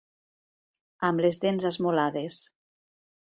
[1.09, 2.39] Amb les dents esmolades.